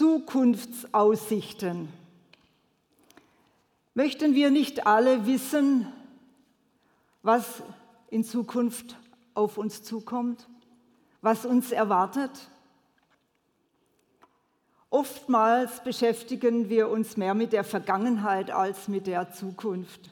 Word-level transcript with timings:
Zukunftsaussichten. 0.00 1.90
Möchten 3.92 4.34
wir 4.34 4.50
nicht 4.50 4.86
alle 4.86 5.26
wissen, 5.26 5.92
was 7.22 7.62
in 8.08 8.24
Zukunft 8.24 8.96
auf 9.34 9.58
uns 9.58 9.82
zukommt, 9.82 10.48
was 11.20 11.44
uns 11.44 11.70
erwartet? 11.70 12.30
Oftmals 14.88 15.84
beschäftigen 15.84 16.70
wir 16.70 16.88
uns 16.88 17.18
mehr 17.18 17.34
mit 17.34 17.52
der 17.52 17.64
Vergangenheit 17.64 18.50
als 18.50 18.88
mit 18.88 19.06
der 19.06 19.32
Zukunft. 19.32 20.08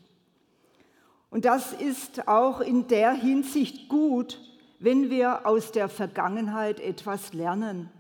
Und 1.31 1.47
das 1.47 1.73
ist 1.73 2.29
auch 2.29 2.61
in 2.61 2.89
der 2.89 3.13
Hinsicht 3.13 3.89
gut, 3.89 4.39
wenn 4.81 5.09
wir 5.09 5.47
aus 5.47 5.73
der 5.73 5.89
Vergangenheit 5.89 6.79
etwas 6.79 7.33
lernen. 7.33 7.91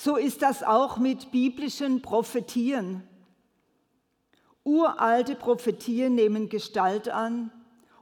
So 0.00 0.14
ist 0.14 0.42
das 0.42 0.62
auch 0.62 0.98
mit 0.98 1.32
biblischen 1.32 2.02
Prophetien. 2.02 3.02
Uralte 4.62 5.34
Prophetien 5.34 6.14
nehmen 6.14 6.48
Gestalt 6.48 7.08
an 7.08 7.50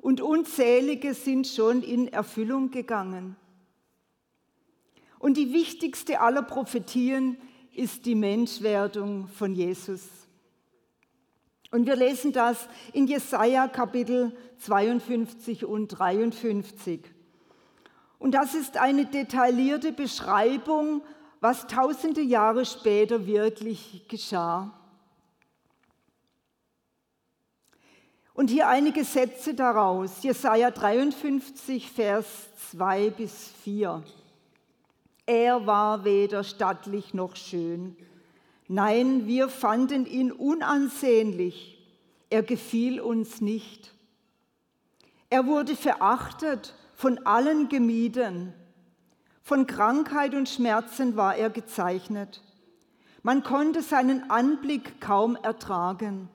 und 0.02 0.20
unzählige 0.20 1.14
sind 1.14 1.46
schon 1.46 1.82
in 1.82 2.08
Erfüllung 2.08 2.70
gegangen. 2.70 3.34
Und 5.18 5.38
die 5.38 5.54
wichtigste 5.54 6.20
aller 6.20 6.42
Prophetien 6.42 7.38
ist 7.72 8.04
die 8.04 8.14
Menschwerdung 8.14 9.28
von 9.28 9.54
Jesus. 9.54 10.02
Und 11.70 11.86
wir 11.86 11.96
lesen 11.96 12.32
das 12.32 12.68
in 12.92 13.06
Jesaja 13.06 13.68
Kapitel 13.68 14.36
52 14.58 15.64
und 15.64 15.88
53. 15.88 17.00
Und 18.18 18.32
das 18.32 18.54
ist 18.54 18.76
eine 18.76 19.06
detaillierte 19.06 19.92
Beschreibung, 19.92 21.00
was 21.46 21.68
tausende 21.68 22.22
Jahre 22.22 22.66
später 22.66 23.24
wirklich 23.24 24.02
geschah. 24.08 24.72
Und 28.34 28.50
hier 28.50 28.66
einige 28.66 29.04
Sätze 29.04 29.54
daraus. 29.54 30.24
Jesaja 30.24 30.72
53, 30.72 31.88
Vers 31.88 32.26
2 32.72 33.10
bis 33.10 33.52
4. 33.62 34.02
Er 35.24 35.64
war 35.68 36.02
weder 36.04 36.42
stattlich 36.42 37.14
noch 37.14 37.36
schön. 37.36 37.96
Nein, 38.66 39.28
wir 39.28 39.48
fanden 39.48 40.04
ihn 40.04 40.32
unansehnlich. 40.32 41.78
Er 42.28 42.42
gefiel 42.42 43.00
uns 43.00 43.40
nicht. 43.40 43.94
Er 45.30 45.46
wurde 45.46 45.76
verachtet, 45.76 46.74
von 46.96 47.24
allen 47.24 47.68
gemieden. 47.68 48.52
Von 49.46 49.68
Krankheit 49.68 50.34
und 50.34 50.48
Schmerzen 50.48 51.14
war 51.14 51.36
er 51.36 51.50
gezeichnet. 51.50 52.42
Man 53.22 53.44
konnte 53.44 53.80
seinen 53.80 54.28
Anblick 54.28 55.00
kaum 55.00 55.36
ertragen. 55.36 56.28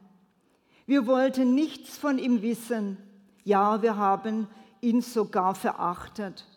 Wir 0.85 1.07
wollten 1.07 1.53
nichts 1.53 1.97
von 1.97 2.17
ihm 2.17 2.41
wissen. 2.41 2.95
Ja, 3.43 3.81
wir 3.81 3.97
haben 3.97 4.47
ihn 4.79 5.01
sogar 5.01 5.55
verachtet. 5.55 6.47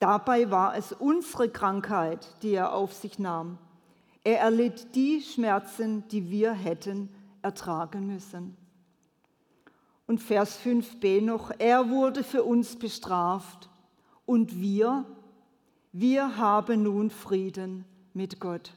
Dabei 0.00 0.50
war 0.50 0.76
es 0.76 0.90
unsere 0.90 1.48
Krankheit, 1.48 2.26
die 2.42 2.54
er 2.54 2.72
auf 2.72 2.92
sich 2.92 3.20
nahm. 3.20 3.58
Er 4.24 4.40
erlitt 4.40 4.96
die 4.96 5.22
Schmerzen, 5.22 6.08
die 6.08 6.28
wir 6.28 6.54
hätten 6.54 7.08
ertragen 7.40 8.08
müssen. 8.08 8.56
Und 10.08 10.20
Vers 10.20 10.58
5b 10.58 11.22
noch, 11.22 11.52
er 11.56 11.88
wurde 11.88 12.24
für 12.24 12.42
uns 12.42 12.74
bestraft 12.74 13.68
und 14.26 14.60
wir, 14.60 15.06
wir 15.96 16.38
haben 16.38 16.82
nun 16.82 17.08
Frieden 17.08 17.84
mit 18.14 18.40
Gott. 18.40 18.72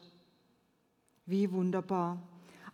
Wie 1.26 1.50
wunderbar. 1.50 2.22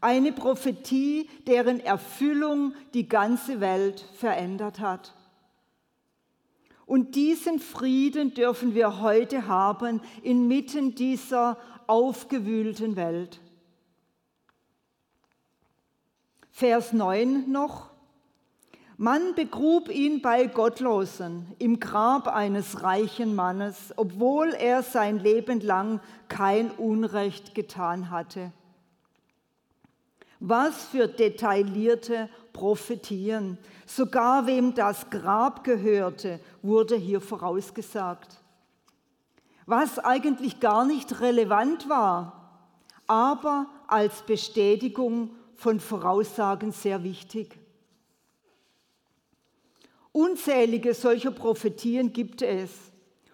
Eine 0.03 0.33
Prophetie, 0.33 1.31
deren 1.47 1.81
Erfüllung 1.81 2.75
die 2.92 3.09
ganze 3.09 3.62
Welt 3.62 4.00
verändert 4.16 4.81
hat. 4.81 5.15
Und 6.84 7.15
diesen 7.15 7.59
Frieden 7.59 8.34
dürfen 8.34 8.75
wir 8.75 9.00
heute 9.00 9.47
haben 9.49 10.03
inmitten 10.22 10.94
dieser 10.94 11.56
aufgewühlten 11.87 12.97
Welt. 12.97 13.41
Vers 16.50 16.93
9 16.93 17.50
noch. 17.50 17.94
Man 18.97 19.34
begrub 19.34 19.88
ihn 19.88 20.22
bei 20.22 20.47
Gottlosen 20.47 21.47
im 21.59 21.81
Grab 21.81 22.28
eines 22.28 22.84
reichen 22.84 23.34
Mannes, 23.34 23.93
obwohl 23.97 24.50
er 24.50 24.84
sein 24.84 25.19
Leben 25.19 25.60
lang 25.60 26.00
kein 26.28 26.71
Unrecht 26.71 27.56
getan 27.56 28.10
hatte. 28.10 28.53
Was 30.38 30.84
für 30.84 31.09
detaillierte 31.09 32.28
Prophetien. 32.53 33.59
Sogar 33.84 34.47
wem 34.47 34.75
das 34.75 35.11
Grab 35.11 35.65
gehörte, 35.65 36.38
wurde 36.62 36.94
hier 36.94 37.21
vorausgesagt. 37.21 38.41
Was 39.66 39.99
eigentlich 39.99 40.61
gar 40.61 40.84
nicht 40.84 41.21
relevant 41.21 41.88
war, 41.88 42.69
aber 43.06 43.66
als 43.88 44.22
Bestätigung 44.22 45.31
von 45.56 45.81
Voraussagen 45.81 46.71
sehr 46.71 47.03
wichtig. 47.03 47.59
Unzählige 50.16 50.94
solcher 50.94 51.32
Prophetien 51.32 52.12
gibt 52.12 52.41
es 52.41 52.70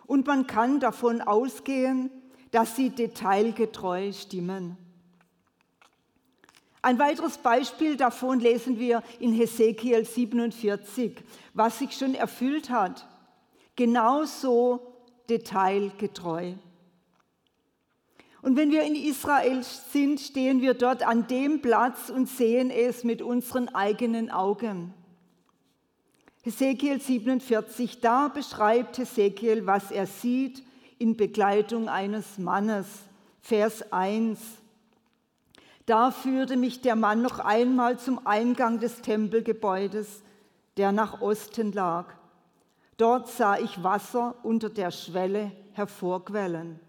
und 0.06 0.26
man 0.26 0.46
kann 0.46 0.80
davon 0.80 1.20
ausgehen, 1.20 2.10
dass 2.52 2.74
sie 2.74 2.88
detailgetreu 2.88 4.12
stimmen. 4.12 4.78
Ein 6.80 6.98
weiteres 6.98 7.36
Beispiel 7.36 7.98
davon 7.98 8.40
lesen 8.40 8.78
wir 8.78 9.02
in 9.18 9.34
Hesekiel 9.34 10.06
47, 10.06 11.22
was 11.52 11.78
sich 11.78 11.92
schon 11.92 12.14
erfüllt 12.14 12.70
hat. 12.70 13.06
Genauso 13.76 14.80
detailgetreu. 15.28 16.54
Und 18.40 18.56
wenn 18.56 18.70
wir 18.70 18.84
in 18.84 18.94
Israel 18.94 19.62
sind, 19.62 20.18
stehen 20.18 20.62
wir 20.62 20.72
dort 20.72 21.06
an 21.06 21.26
dem 21.26 21.60
Platz 21.60 22.08
und 22.08 22.26
sehen 22.26 22.70
es 22.70 23.04
mit 23.04 23.20
unseren 23.20 23.68
eigenen 23.68 24.30
Augen. 24.30 24.94
Hesekiel 26.42 27.00
47, 27.00 28.00
da 28.00 28.28
beschreibt 28.28 28.96
Hesekiel, 28.96 29.66
was 29.66 29.90
er 29.90 30.06
sieht 30.06 30.62
in 30.98 31.16
Begleitung 31.16 31.88
eines 31.88 32.38
Mannes. 32.38 32.86
Vers 33.42 33.92
1. 33.92 34.38
Da 35.84 36.10
führte 36.10 36.56
mich 36.56 36.80
der 36.80 36.96
Mann 36.96 37.20
noch 37.20 37.40
einmal 37.40 37.98
zum 37.98 38.26
Eingang 38.26 38.80
des 38.80 39.02
Tempelgebäudes, 39.02 40.22
der 40.76 40.92
nach 40.92 41.20
Osten 41.20 41.72
lag. 41.72 42.06
Dort 42.96 43.28
sah 43.28 43.58
ich 43.58 43.82
Wasser 43.82 44.34
unter 44.42 44.70
der 44.70 44.90
Schwelle 44.90 45.52
hervorquellen. 45.72 46.80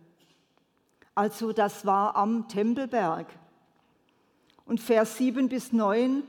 Also 1.13 1.51
das 1.51 1.85
war 1.85 2.15
am 2.15 2.47
Tempelberg. 2.47 3.27
Und 4.65 4.79
Vers 4.79 5.17
7 5.17 5.49
bis 5.49 5.73
9. 5.73 6.23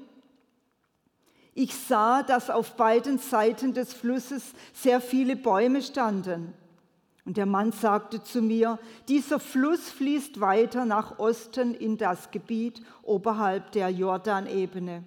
Ich 1.55 1.75
sah, 1.75 2.23
dass 2.23 2.51
auf 2.51 2.77
beiden 2.77 3.19
Seiten 3.19 3.75
des 3.75 3.93
Flusses 3.93 4.53
sehr 4.73 5.01
viele 5.01 5.37
Bäume 5.37 5.83
standen 5.83 6.55
und 7.25 7.37
der 7.37 7.47
Mann 7.47 7.71
sagte 7.71 8.23
zu 8.23 8.43
mir, 8.43 8.79
dieser 9.09 9.39
Fluss 9.39 9.91
fließt 9.91 10.41
weiter 10.41 10.85
nach 10.85 11.19
Osten 11.19 11.75
in 11.75 11.97
das 11.97 12.31
Gebiet 12.33 12.83
oberhalb 13.03 13.71
der 13.73 13.91
Jordanebene. 13.91 15.05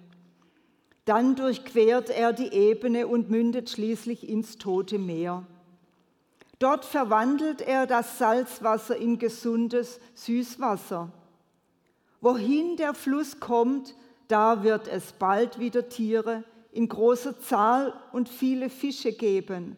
Dann 1.04 1.36
durchquert 1.36 2.08
er 2.10 2.32
die 2.32 2.52
Ebene 2.52 3.06
und 3.06 3.30
mündet 3.30 3.70
schließlich 3.70 4.28
ins 4.28 4.56
Tote 4.56 4.98
Meer. 4.98 5.46
Dort 6.58 6.86
verwandelt 6.86 7.60
er 7.60 7.86
das 7.86 8.18
Salzwasser 8.18 8.96
in 8.96 9.18
gesundes 9.18 10.00
Süßwasser. 10.14 11.12
Wohin 12.22 12.76
der 12.76 12.94
Fluss 12.94 13.40
kommt, 13.40 13.94
da 14.28 14.62
wird 14.62 14.88
es 14.88 15.12
bald 15.12 15.58
wieder 15.58 15.88
Tiere 15.88 16.44
in 16.72 16.88
großer 16.88 17.38
Zahl 17.40 17.94
und 18.12 18.28
viele 18.28 18.68
Fische 18.68 19.12
geben. 19.12 19.76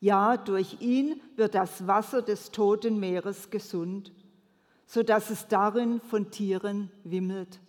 Ja, 0.00 0.38
durch 0.38 0.80
ihn 0.80 1.20
wird 1.36 1.54
das 1.54 1.86
Wasser 1.86 2.22
des 2.22 2.50
toten 2.50 2.98
Meeres 2.98 3.50
gesund, 3.50 4.12
so 4.86 5.02
dass 5.02 5.28
es 5.28 5.46
darin 5.46 6.00
von 6.00 6.30
Tieren 6.30 6.90
wimmelt. 7.04 7.60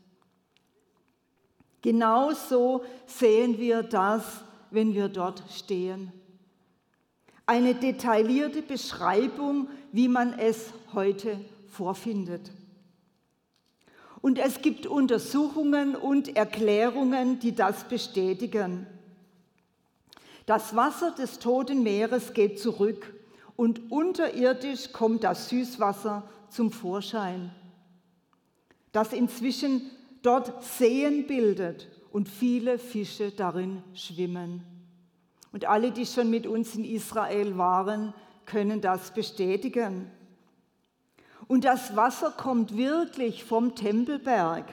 Genauso 1.81 2.85
sehen 3.05 3.57
wir 3.57 3.83
das, 3.83 4.45
wenn 4.69 4.93
wir 4.93 5.09
dort 5.09 5.43
stehen. 5.51 6.13
Eine 7.45 7.75
detaillierte 7.75 8.61
Beschreibung, 8.61 9.67
wie 9.91 10.07
man 10.07 10.39
es 10.39 10.71
heute 10.93 11.37
vorfindet. 11.67 12.51
Und 14.21 14.38
es 14.38 14.62
gibt 14.62 14.85
Untersuchungen 14.85 15.95
und 15.95 16.35
Erklärungen, 16.35 17.39
die 17.39 17.53
das 17.53 17.85
bestätigen. 17.85 18.85
Das 20.45 20.75
Wasser 20.75 21.12
des 21.12 21.39
Toten 21.39 21.83
Meeres 21.83 22.33
geht 22.33 22.59
zurück 22.59 23.13
und 23.56 23.91
unterirdisch 23.91 24.91
kommt 24.91 25.23
das 25.23 25.50
Süßwasser 25.50 26.27
zum 26.50 26.71
Vorschein, 26.71 27.51
das 28.91 29.13
inzwischen 29.13 29.89
dort 30.21 30.63
Seen 30.63 31.25
bildet 31.27 31.88
und 32.12 32.27
viele 32.27 32.77
Fische 32.77 33.31
darin 33.31 33.83
schwimmen. 33.94 34.63
Und 35.51 35.65
alle, 35.65 35.91
die 35.91 36.06
schon 36.06 36.29
mit 36.29 36.47
uns 36.47 36.75
in 36.75 36.85
Israel 36.85 37.57
waren, 37.57 38.13
können 38.45 38.81
das 38.81 39.13
bestätigen. 39.13 40.09
Und 41.51 41.65
das 41.65 41.98
Wasser 41.98 42.31
kommt 42.31 42.77
wirklich 42.77 43.44
vom 43.44 43.75
Tempelberg, 43.75 44.63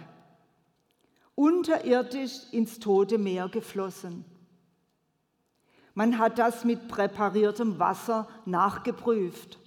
unterirdisch 1.35 2.53
ins 2.53 2.79
Tote 2.79 3.19
Meer 3.19 3.49
geflossen. 3.49 4.25
Man 5.95 6.21
hat 6.21 6.39
das 6.39 6.65
mit 6.65 6.87
präpariertem 6.87 7.81
Wasser 7.81 8.29
nachgeprüft, 8.45 9.59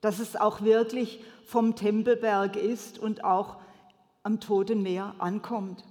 dass 0.00 0.18
es 0.18 0.34
auch 0.34 0.62
wirklich 0.62 1.22
vom 1.44 1.76
Tempelberg 1.76 2.56
ist 2.56 2.98
und 2.98 3.22
auch 3.22 3.58
am 4.24 4.40
Toten 4.40 4.82
Meer 4.82 5.14
ankommt. 5.18 5.84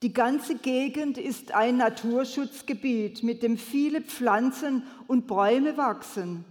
Die 0.00 0.14
ganze 0.14 0.54
Gegend 0.54 1.18
ist 1.18 1.52
ein 1.52 1.76
Naturschutzgebiet, 1.76 3.22
mit 3.22 3.42
dem 3.42 3.58
viele 3.58 4.00
Pflanzen 4.00 4.82
und 5.08 5.26
Bäume 5.26 5.76
wachsen, 5.76 6.46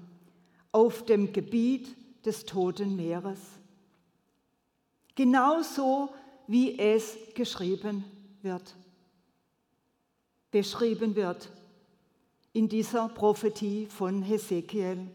auf 0.71 1.05
dem 1.05 1.33
Gebiet 1.33 1.95
des 2.25 2.45
Toten 2.45 2.95
Meeres. 2.95 3.39
Genauso 5.15 6.09
wie 6.47 6.77
es 6.79 7.17
geschrieben 7.35 8.03
wird, 8.41 8.75
beschrieben 10.51 11.15
wird 11.15 11.49
in 12.53 12.67
dieser 12.67 13.09
Prophetie 13.09 13.87
von 13.87 14.21
Hesekiel. 14.21 15.07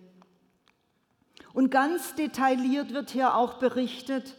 Und 1.53 1.71
ganz 1.71 2.15
detailliert 2.15 2.93
wird 2.93 3.11
hier 3.11 3.35
auch 3.35 3.55
berichtet, 3.55 4.37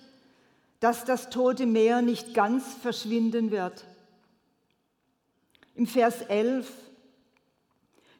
dass 0.79 1.05
das 1.05 1.29
Tote 1.29 1.65
Meer 1.65 2.01
nicht 2.01 2.33
ganz 2.33 2.75
verschwinden 2.75 3.51
wird. 3.51 3.85
Im 5.75 5.87
Vers 5.87 6.21
11, 6.21 6.71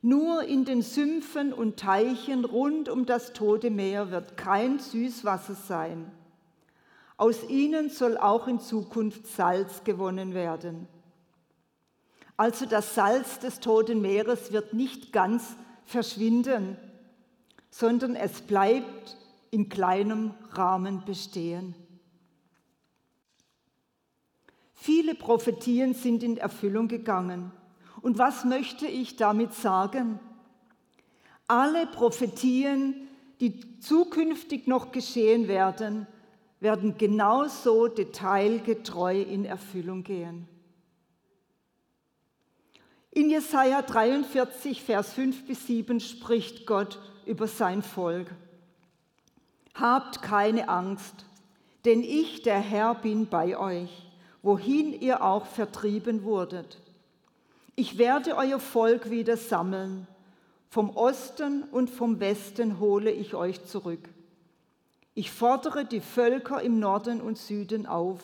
nur 0.01 0.43
in 0.43 0.65
den 0.65 0.81
Sümpfen 0.81 1.53
und 1.53 1.77
Teichen 1.77 2.45
rund 2.45 2.89
um 2.89 3.05
das 3.05 3.33
Tote 3.33 3.69
Meer 3.69 4.11
wird 4.11 4.37
kein 4.37 4.79
Süßwasser 4.79 5.55
sein. 5.55 6.11
Aus 7.17 7.49
ihnen 7.49 7.89
soll 7.89 8.17
auch 8.17 8.47
in 8.47 8.59
Zukunft 8.59 9.25
Salz 9.25 9.83
gewonnen 9.83 10.33
werden. 10.33 10.87
Also 12.37 12.67
das 12.67 12.93
Salz 12.93 13.39
des 13.39 13.59
Toten 13.59 14.01
Meeres 14.01 14.51
wird 14.51 14.73
nicht 14.73 15.11
ganz 15.11 15.55
verschwinden, 15.85 16.77
sondern 17.71 18.15
es 18.15 18.41
bleibt 18.41 19.17
in 19.49 19.69
kleinem 19.69 20.35
Rahmen 20.51 21.03
bestehen. 21.05 21.73
Viele 24.75 25.15
Prophetien 25.15 25.95
sind 25.95 26.21
in 26.21 26.37
Erfüllung 26.37 26.87
gegangen. 26.87 27.51
Und 28.01 28.17
was 28.17 28.45
möchte 28.45 28.87
ich 28.87 29.15
damit 29.15 29.53
sagen? 29.53 30.19
Alle 31.47 31.87
Prophetien, 31.87 33.07
die 33.39 33.79
zukünftig 33.79 34.67
noch 34.67 34.91
geschehen 34.91 35.47
werden, 35.47 36.07
werden 36.59 36.97
genauso 36.97 37.87
detailgetreu 37.87 39.21
in 39.21 39.45
Erfüllung 39.45 40.03
gehen. 40.03 40.47
In 43.11 43.29
Jesaja 43.29 43.81
43, 43.81 44.81
Vers 44.81 45.13
5 45.13 45.45
bis 45.47 45.67
7 45.67 45.99
spricht 45.99 46.65
Gott 46.65 46.99
über 47.25 47.47
sein 47.47 47.81
Volk. 47.81 48.29
Habt 49.73 50.21
keine 50.21 50.69
Angst, 50.69 51.25
denn 51.85 52.01
ich, 52.01 52.41
der 52.41 52.59
Herr, 52.59 52.95
bin 52.95 53.27
bei 53.27 53.57
euch 53.57 54.07
wohin 54.47 54.93
ihr 54.93 55.23
auch 55.23 55.45
vertrieben 55.45 56.23
wurdet. 56.23 56.77
Ich 57.79 57.99
werde 57.99 58.35
euer 58.35 58.59
Volk 58.59 59.11
wieder 59.11 59.37
sammeln. 59.37 60.07
Vom 60.67 60.89
Osten 60.89 61.61
und 61.61 61.91
vom 61.91 62.19
Westen 62.19 62.79
hole 62.79 63.11
ich 63.11 63.35
euch 63.35 63.65
zurück. 63.65 64.09
Ich 65.13 65.29
fordere 65.29 65.85
die 65.85 66.01
Völker 66.01 66.59
im 66.59 66.79
Norden 66.79 67.21
und 67.21 67.37
Süden 67.37 67.85
auf. 67.85 68.19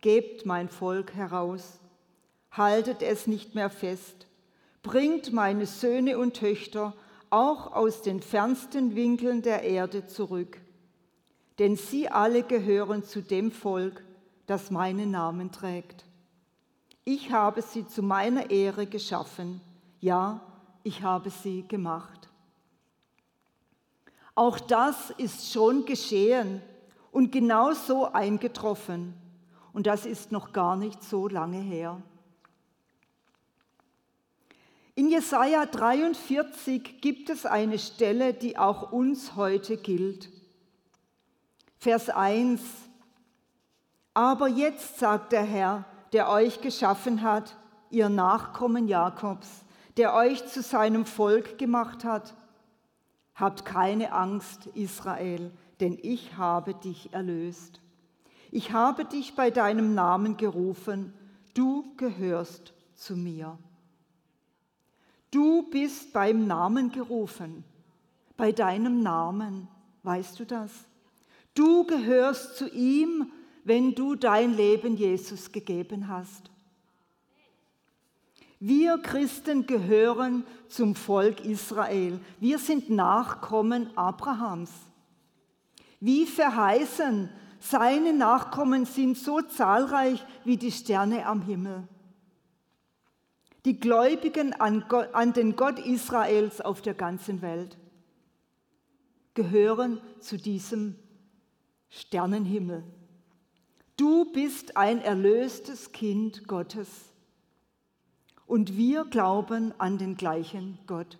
Gebt 0.00 0.46
mein 0.46 0.68
Volk 0.68 1.14
heraus. 1.14 1.78
Haltet 2.50 3.02
es 3.02 3.28
nicht 3.28 3.54
mehr 3.54 3.70
fest. 3.70 4.26
Bringt 4.82 5.32
meine 5.32 5.66
Söhne 5.66 6.18
und 6.18 6.34
Töchter 6.34 6.92
auch 7.30 7.72
aus 7.74 8.02
den 8.02 8.20
fernsten 8.20 8.96
Winkeln 8.96 9.42
der 9.42 9.62
Erde 9.62 10.08
zurück. 10.08 10.60
Denn 11.60 11.76
sie 11.76 12.08
alle 12.08 12.42
gehören 12.42 13.04
zu 13.04 13.22
dem 13.22 13.52
Volk, 13.52 14.02
das 14.46 14.72
meinen 14.72 15.12
Namen 15.12 15.52
trägt. 15.52 16.07
Ich 17.10 17.32
habe 17.32 17.62
sie 17.62 17.86
zu 17.86 18.02
meiner 18.02 18.50
Ehre 18.50 18.84
geschaffen. 18.84 19.62
Ja, 19.98 20.42
ich 20.82 21.02
habe 21.02 21.30
sie 21.30 21.66
gemacht. 21.66 22.28
Auch 24.34 24.60
das 24.60 25.08
ist 25.16 25.50
schon 25.50 25.86
geschehen 25.86 26.60
und 27.10 27.32
genau 27.32 27.72
so 27.72 28.12
eingetroffen. 28.12 29.14
Und 29.72 29.86
das 29.86 30.04
ist 30.04 30.32
noch 30.32 30.52
gar 30.52 30.76
nicht 30.76 31.02
so 31.02 31.28
lange 31.28 31.62
her. 31.62 32.02
In 34.94 35.08
Jesaja 35.08 35.64
43 35.64 37.00
gibt 37.00 37.30
es 37.30 37.46
eine 37.46 37.78
Stelle, 37.78 38.34
die 38.34 38.58
auch 38.58 38.92
uns 38.92 39.34
heute 39.34 39.78
gilt. 39.78 40.28
Vers 41.78 42.10
1 42.10 42.60
aber 44.18 44.48
jetzt 44.48 44.98
sagt 44.98 45.30
der 45.30 45.44
Herr, 45.44 45.84
der 46.12 46.30
euch 46.30 46.60
geschaffen 46.60 47.22
hat, 47.22 47.56
ihr 47.90 48.08
Nachkommen 48.08 48.88
Jakobs, 48.88 49.48
der 49.96 50.14
euch 50.14 50.46
zu 50.46 50.62
seinem 50.62 51.04
Volk 51.04 51.58
gemacht 51.58 52.04
hat, 52.04 52.34
habt 53.34 53.64
keine 53.64 54.12
Angst, 54.12 54.66
Israel, 54.74 55.50
denn 55.80 55.98
ich 56.02 56.36
habe 56.36 56.74
dich 56.74 57.12
erlöst. 57.12 57.80
Ich 58.50 58.72
habe 58.72 59.04
dich 59.04 59.34
bei 59.34 59.50
deinem 59.50 59.94
Namen 59.94 60.36
gerufen, 60.36 61.12
du 61.54 61.94
gehörst 61.96 62.72
zu 62.94 63.16
mir. 63.16 63.58
Du 65.30 65.68
bist 65.70 66.12
beim 66.12 66.46
Namen 66.46 66.90
gerufen, 66.90 67.64
bei 68.36 68.52
deinem 68.52 69.02
Namen, 69.02 69.68
weißt 70.02 70.40
du 70.40 70.46
das? 70.46 70.70
Du 71.54 71.84
gehörst 71.84 72.56
zu 72.56 72.68
ihm 72.70 73.30
wenn 73.68 73.94
du 73.94 74.14
dein 74.14 74.56
Leben 74.56 74.96
Jesus 74.96 75.52
gegeben 75.52 76.08
hast. 76.08 76.50
Wir 78.58 78.96
Christen 78.98 79.66
gehören 79.66 80.44
zum 80.68 80.94
Volk 80.94 81.44
Israel. 81.44 82.18
Wir 82.40 82.58
sind 82.58 82.88
Nachkommen 82.88 83.96
Abrahams. 83.96 84.72
Wie 86.00 86.24
verheißen, 86.24 87.28
seine 87.60 88.14
Nachkommen 88.14 88.86
sind 88.86 89.18
so 89.18 89.42
zahlreich 89.42 90.24
wie 90.44 90.56
die 90.56 90.72
Sterne 90.72 91.26
am 91.26 91.42
Himmel. 91.42 91.86
Die 93.66 93.78
Gläubigen 93.78 94.54
an, 94.54 94.86
Gott, 94.88 95.12
an 95.12 95.34
den 95.34 95.56
Gott 95.56 95.78
Israels 95.78 96.62
auf 96.62 96.80
der 96.80 96.94
ganzen 96.94 97.42
Welt 97.42 97.76
gehören 99.34 100.00
zu 100.20 100.38
diesem 100.38 100.96
Sternenhimmel. 101.90 102.82
Du 103.98 104.30
bist 104.30 104.76
ein 104.76 105.02
erlöstes 105.02 105.90
Kind 105.90 106.46
Gottes. 106.46 106.88
Und 108.46 108.76
wir 108.76 109.04
glauben 109.04 109.74
an 109.78 109.98
den 109.98 110.16
gleichen 110.16 110.78
Gott. 110.86 111.18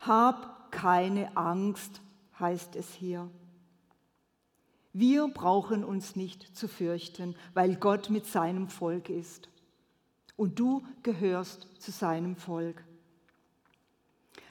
Hab 0.00 0.70
keine 0.70 1.34
Angst, 1.34 2.02
heißt 2.38 2.76
es 2.76 2.92
hier. 2.92 3.30
Wir 4.92 5.28
brauchen 5.28 5.82
uns 5.82 6.14
nicht 6.14 6.54
zu 6.54 6.68
fürchten, 6.68 7.36
weil 7.54 7.76
Gott 7.76 8.10
mit 8.10 8.26
seinem 8.26 8.68
Volk 8.68 9.08
ist. 9.08 9.48
Und 10.36 10.58
du 10.58 10.84
gehörst 11.02 11.68
zu 11.78 11.90
seinem 11.90 12.36
Volk. 12.36 12.84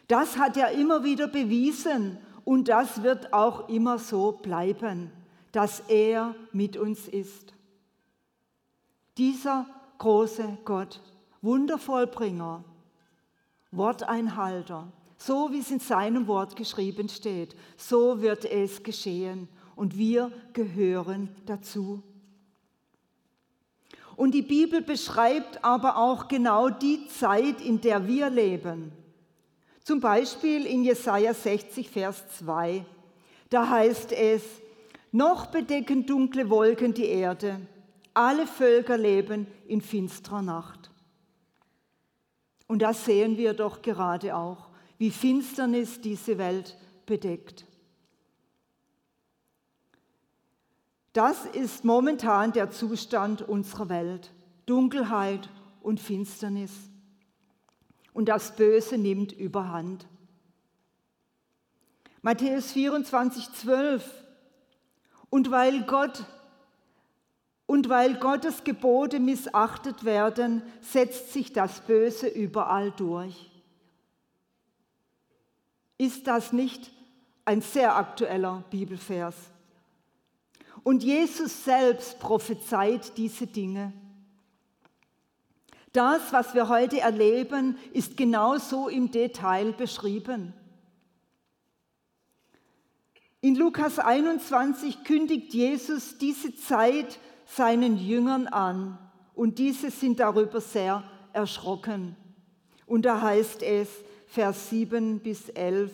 Das 0.08 0.40
hat 0.40 0.58
er 0.58 0.72
immer 0.72 1.04
wieder 1.04 1.28
bewiesen 1.28 2.18
und 2.44 2.68
das 2.68 3.04
wird 3.04 3.32
auch 3.32 3.70
immer 3.70 4.00
so 4.00 4.32
bleiben 4.32 5.12
dass 5.56 5.80
er 5.88 6.36
mit 6.52 6.76
uns 6.76 7.08
ist. 7.08 7.54
Dieser 9.18 9.66
große 10.00 10.58
Gott, 10.66 11.00
Wundervollbringer, 11.42 12.62
Worteinhalter, 13.72 14.92
so 15.18 15.50
wie 15.54 15.60
es 15.60 15.72
in 15.72 15.80
seinem 15.80 16.28
Wort 16.28 16.58
geschrieben 16.58 17.08
steht, 17.08 17.56
so 17.78 18.22
wird 18.22 18.44
es 18.44 18.84
geschehen 18.84 19.48
und 19.78 19.98
wir 19.98 20.30
gehören 20.52 21.30
dazu. 21.46 22.04
Und 24.18 24.32
die 24.32 24.42
Bibel 24.42 24.82
beschreibt 24.82 25.64
aber 25.64 25.96
auch 25.96 26.28
genau 26.28 26.68
die 26.68 27.08
Zeit, 27.08 27.62
in 27.62 27.80
der 27.80 28.06
wir 28.06 28.30
leben, 28.30 28.92
Zum 29.86 30.02
Beispiel 30.02 30.66
in 30.66 30.84
Jesaja 30.84 31.34
60, 31.34 31.90
Vers 31.90 32.24
2. 32.40 32.84
Da 33.52 33.70
heißt 33.70 34.12
es: 34.12 34.42
Noch 35.16 35.46
bedecken 35.46 36.06
dunkle 36.06 36.50
Wolken 36.50 36.94
die 36.94 37.06
Erde, 37.06 37.62
alle 38.14 38.46
Völker 38.46 38.98
leben 38.98 39.48
in 39.66 39.80
finsterer 39.80 40.42
Nacht. 40.42 40.92
Und 42.68 42.82
das 42.82 43.06
sehen 43.06 43.38
wir 43.38 43.54
doch 43.54 43.82
gerade 43.82 44.36
auch, 44.36 44.68
wie 44.98 45.12
Finsternis 45.12 46.02
diese 46.02 46.38
Welt 46.38 46.78
bedeckt. 47.06 47.64
Das 51.14 51.46
ist 51.46 51.86
momentan 51.86 52.52
der 52.52 52.72
Zustand 52.72 53.42
unserer 53.42 53.88
Welt. 53.88 54.34
Dunkelheit 54.66 55.50
und 55.82 56.02
Finsternis. 56.02 56.74
Und 58.12 58.28
das 58.28 58.58
Böse 58.58 58.98
nimmt 58.98 59.32
überhand. 59.32 60.08
Matthäus 62.22 62.74
24, 62.74 63.54
12. 63.54 64.25
Und 65.36 65.52
weil 65.52 65.82
Gott 65.82 66.24
und 67.66 67.90
weil 67.90 68.16
Gottes 68.16 68.64
Gebote 68.64 69.20
missachtet 69.20 70.06
werden, 70.06 70.64
setzt 70.80 71.34
sich 71.34 71.52
das 71.52 71.82
Böse 71.82 72.30
überall 72.30 72.92
durch. 72.92 73.52
Ist 75.98 76.26
das 76.28 76.54
nicht 76.54 76.90
ein 77.44 77.60
sehr 77.60 77.98
aktueller 77.98 78.64
Bibelvers? 78.70 79.36
Und 80.84 81.04
Jesus 81.04 81.66
selbst 81.66 82.18
prophezeit 82.20 83.18
diese 83.18 83.46
Dinge. 83.46 83.92
Das, 85.92 86.32
was 86.32 86.54
wir 86.54 86.70
heute 86.70 87.02
erleben, 87.02 87.78
ist 87.92 88.16
genauso 88.16 88.88
im 88.88 89.12
Detail 89.12 89.74
beschrieben. 89.74 90.54
In 93.46 93.54
Lukas 93.54 94.00
21 94.00 95.04
kündigt 95.04 95.54
Jesus 95.54 96.18
diese 96.18 96.56
Zeit 96.56 97.20
seinen 97.46 97.96
Jüngern 97.96 98.48
an 98.48 98.98
und 99.36 99.60
diese 99.60 99.92
sind 99.92 100.20
darüber 100.20 100.60
sehr 100.60 101.04
erschrocken. 101.32 102.16
Und 102.88 103.06
da 103.06 103.22
heißt 103.22 103.62
es, 103.62 103.88
Vers 104.26 104.72
7 104.72 105.20
bis 105.20 105.50
11, 105.50 105.92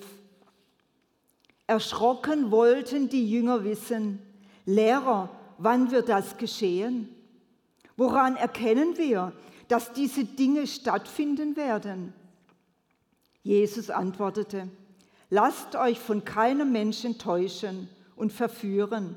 Erschrocken 1.68 2.52
wollten 2.52 3.10
die 3.10 3.30
Jünger 3.30 3.66
wissen, 3.66 4.20
Lehrer, 4.66 5.30
wann 5.58 5.92
wird 5.92 6.08
das 6.08 6.38
geschehen? 6.38 7.10
Woran 7.98 8.38
erkennen 8.38 8.98
wir, 8.98 9.34
dass 9.68 9.92
diese 9.92 10.24
Dinge 10.24 10.68
stattfinden 10.68 11.58
werden? 11.58 12.14
Jesus 13.44 13.90
antwortete, 13.90 14.70
lasst 15.32 15.76
euch 15.76 15.98
von 15.98 16.24
keinem 16.24 16.72
Menschen 16.72 17.18
täuschen 17.18 17.90
und 18.16 18.32
verführen 18.32 19.16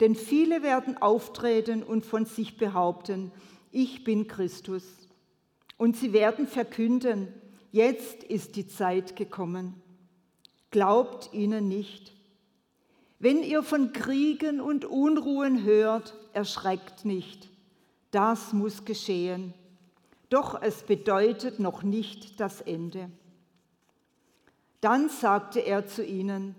denn 0.00 0.14
viele 0.14 0.62
werden 0.62 0.96
auftreten 0.96 1.82
und 1.82 2.04
von 2.04 2.24
sich 2.24 2.56
behaupten, 2.56 3.32
ich 3.72 4.04
bin 4.04 4.28
Christus. 4.28 4.84
Und 5.76 5.96
sie 5.96 6.12
werden 6.12 6.46
verkünden, 6.46 7.28
jetzt 7.72 8.22
ist 8.24 8.56
die 8.56 8.68
Zeit 8.68 9.16
gekommen. 9.16 9.74
Glaubt 10.70 11.30
ihnen 11.32 11.68
nicht. 11.68 12.12
Wenn 13.18 13.42
ihr 13.42 13.62
von 13.62 13.92
Kriegen 13.92 14.60
und 14.60 14.84
Unruhen 14.84 15.64
hört, 15.64 16.14
erschreckt 16.32 17.04
nicht. 17.04 17.48
Das 18.12 18.52
muss 18.52 18.84
geschehen. 18.84 19.52
Doch 20.30 20.62
es 20.62 20.82
bedeutet 20.82 21.58
noch 21.58 21.82
nicht 21.82 22.38
das 22.38 22.60
Ende. 22.60 23.10
Dann 24.80 25.08
sagte 25.08 25.60
er 25.60 25.86
zu 25.86 26.04
ihnen, 26.04 26.54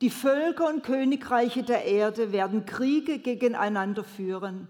die 0.00 0.10
Völker 0.10 0.68
und 0.68 0.84
Königreiche 0.84 1.64
der 1.64 1.84
Erde 1.84 2.30
werden 2.30 2.66
Kriege 2.66 3.18
gegeneinander 3.18 4.04
führen. 4.04 4.68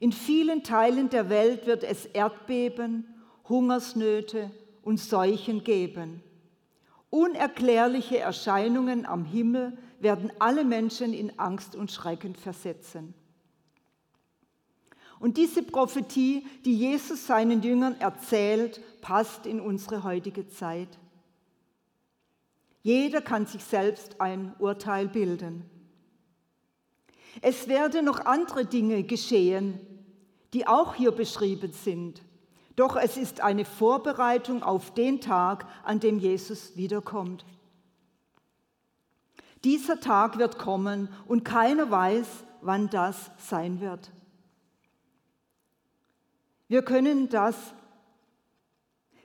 In 0.00 0.12
vielen 0.12 0.62
Teilen 0.62 1.08
der 1.08 1.30
Welt 1.30 1.66
wird 1.66 1.82
es 1.82 2.04
Erdbeben, 2.04 3.06
Hungersnöte 3.48 4.50
und 4.82 5.00
Seuchen 5.00 5.64
geben. 5.64 6.22
Unerklärliche 7.08 8.18
Erscheinungen 8.18 9.06
am 9.06 9.24
Himmel 9.24 9.78
werden 10.00 10.30
alle 10.38 10.64
Menschen 10.64 11.14
in 11.14 11.38
Angst 11.38 11.74
und 11.74 11.90
Schrecken 11.90 12.34
versetzen. 12.34 13.14
Und 15.18 15.38
diese 15.38 15.62
Prophetie, 15.62 16.46
die 16.66 16.76
Jesus 16.76 17.26
seinen 17.26 17.62
Jüngern 17.62 17.98
erzählt, 17.98 18.82
passt 19.00 19.46
in 19.46 19.60
unsere 19.60 20.04
heutige 20.04 20.46
Zeit. 20.48 20.98
Jeder 22.86 23.20
kann 23.20 23.46
sich 23.46 23.64
selbst 23.64 24.20
ein 24.20 24.54
Urteil 24.60 25.08
bilden. 25.08 25.68
Es 27.42 27.66
werden 27.66 28.04
noch 28.04 28.26
andere 28.26 28.64
Dinge 28.64 29.02
geschehen, 29.02 29.80
die 30.54 30.68
auch 30.68 30.94
hier 30.94 31.10
beschrieben 31.10 31.72
sind. 31.72 32.22
Doch 32.76 32.94
es 32.94 33.16
ist 33.16 33.40
eine 33.40 33.64
Vorbereitung 33.64 34.62
auf 34.62 34.94
den 34.94 35.20
Tag, 35.20 35.66
an 35.82 35.98
dem 35.98 36.20
Jesus 36.20 36.76
wiederkommt. 36.76 37.44
Dieser 39.64 39.98
Tag 39.98 40.38
wird 40.38 40.56
kommen 40.56 41.08
und 41.26 41.44
keiner 41.44 41.90
weiß, 41.90 42.28
wann 42.60 42.88
das 42.88 43.32
sein 43.38 43.80
wird. 43.80 44.12
Wir 46.68 46.82
können 46.82 47.30
das, 47.30 47.56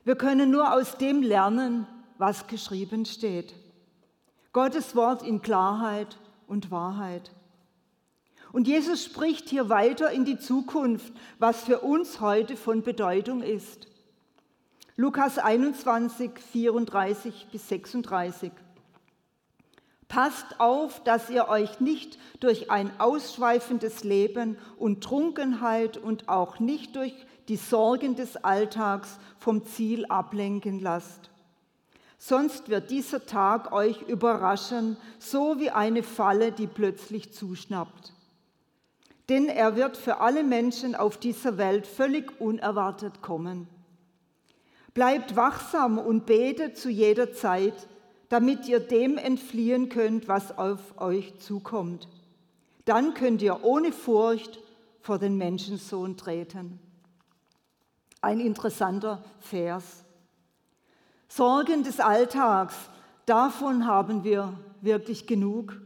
wir 0.03 0.15
können 0.15 0.49
nur 0.49 0.73
aus 0.73 0.97
dem 0.97 1.21
lernen, 1.21 1.85
was 2.21 2.45
geschrieben 2.45 3.05
steht. 3.05 3.55
Gottes 4.53 4.95
Wort 4.95 5.23
in 5.23 5.41
Klarheit 5.41 6.19
und 6.45 6.69
Wahrheit. 6.69 7.31
Und 8.51 8.67
Jesus 8.67 9.03
spricht 9.03 9.49
hier 9.49 9.69
weiter 9.69 10.11
in 10.11 10.23
die 10.23 10.37
Zukunft, 10.37 11.11
was 11.39 11.63
für 11.63 11.79
uns 11.79 12.21
heute 12.21 12.57
von 12.57 12.83
Bedeutung 12.83 13.41
ist. 13.41 13.87
Lukas 14.95 15.39
21, 15.39 16.37
34 16.37 17.47
bis 17.51 17.67
36. 17.69 18.51
Passt 20.07 20.59
auf, 20.59 21.03
dass 21.03 21.29
ihr 21.31 21.47
euch 21.47 21.79
nicht 21.79 22.19
durch 22.39 22.69
ein 22.69 22.91
ausschweifendes 22.99 24.03
Leben 24.03 24.59
und 24.77 25.03
Trunkenheit 25.03 25.97
und 25.97 26.29
auch 26.29 26.59
nicht 26.59 26.95
durch 26.95 27.15
die 27.47 27.55
Sorgen 27.55 28.15
des 28.15 28.37
Alltags 28.37 29.17
vom 29.39 29.65
Ziel 29.65 30.05
ablenken 30.05 30.79
lasst 30.79 31.30
Sonst 32.23 32.69
wird 32.69 32.91
dieser 32.91 33.25
Tag 33.25 33.71
euch 33.71 34.03
überraschen, 34.03 34.95
so 35.17 35.59
wie 35.59 35.71
eine 35.71 36.03
Falle, 36.03 36.51
die 36.51 36.67
plötzlich 36.67 37.33
zuschnappt. 37.33 38.13
Denn 39.27 39.49
er 39.49 39.75
wird 39.75 39.97
für 39.97 40.17
alle 40.17 40.43
Menschen 40.43 40.93
auf 40.93 41.17
dieser 41.17 41.57
Welt 41.57 41.87
völlig 41.87 42.39
unerwartet 42.39 43.23
kommen. 43.23 43.67
Bleibt 44.93 45.35
wachsam 45.35 45.97
und 45.97 46.27
betet 46.27 46.77
zu 46.77 46.91
jeder 46.91 47.33
Zeit, 47.33 47.87
damit 48.29 48.67
ihr 48.67 48.81
dem 48.81 49.17
entfliehen 49.17 49.89
könnt, 49.89 50.27
was 50.27 50.55
auf 50.59 51.01
euch 51.01 51.39
zukommt. 51.39 52.07
Dann 52.85 53.15
könnt 53.15 53.41
ihr 53.41 53.63
ohne 53.63 53.91
Furcht 53.91 54.59
vor 54.99 55.17
den 55.17 55.37
Menschensohn 55.37 56.17
treten. 56.17 56.79
Ein 58.21 58.39
interessanter 58.39 59.23
Vers. 59.39 60.05
Sorgen 61.33 61.83
des 61.83 62.01
Alltags, 62.01 62.75
davon 63.25 63.87
haben 63.87 64.25
wir 64.25 64.53
wirklich 64.81 65.27
genug. 65.27 65.79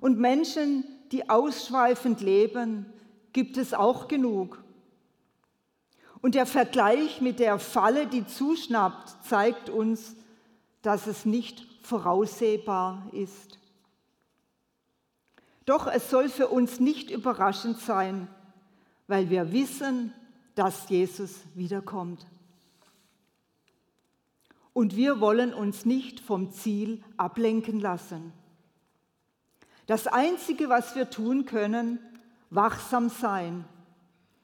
Und 0.00 0.18
Menschen, 0.18 0.82
die 1.12 1.30
ausschweifend 1.30 2.20
leben, 2.20 2.86
gibt 3.32 3.56
es 3.56 3.72
auch 3.72 4.08
genug. 4.08 4.60
Und 6.20 6.34
der 6.34 6.44
Vergleich 6.44 7.20
mit 7.20 7.38
der 7.38 7.60
Falle, 7.60 8.08
die 8.08 8.26
zuschnappt, 8.26 9.24
zeigt 9.24 9.70
uns, 9.70 10.16
dass 10.82 11.06
es 11.06 11.24
nicht 11.24 11.64
voraussehbar 11.82 13.06
ist. 13.12 13.60
Doch 15.66 15.86
es 15.86 16.10
soll 16.10 16.28
für 16.28 16.48
uns 16.48 16.80
nicht 16.80 17.12
überraschend 17.12 17.78
sein, 17.78 18.26
weil 19.06 19.30
wir 19.30 19.52
wissen, 19.52 20.12
dass 20.56 20.88
Jesus 20.88 21.36
wiederkommt. 21.54 22.26
Und 24.74 24.96
wir 24.96 25.20
wollen 25.20 25.54
uns 25.54 25.86
nicht 25.86 26.18
vom 26.18 26.50
Ziel 26.50 27.02
ablenken 27.16 27.78
lassen. 27.78 28.32
Das 29.86 30.08
Einzige, 30.08 30.68
was 30.68 30.96
wir 30.96 31.10
tun 31.10 31.46
können, 31.46 32.00
wachsam 32.50 33.08
sein, 33.08 33.64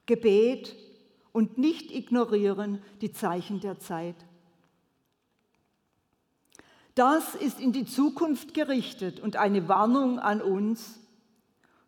Gebet 0.06 0.76
und 1.32 1.58
nicht 1.58 1.90
ignorieren 1.90 2.80
die 3.00 3.12
Zeichen 3.12 3.58
der 3.60 3.80
Zeit. 3.80 4.14
Das 6.94 7.34
ist 7.34 7.60
in 7.60 7.72
die 7.72 7.84
Zukunft 7.84 8.54
gerichtet 8.54 9.18
und 9.18 9.36
eine 9.36 9.68
Warnung 9.68 10.20
an 10.20 10.40
uns. 10.40 11.00